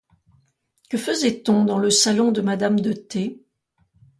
[0.89, 3.45] Que faisait-on dans le salon de madame de T.?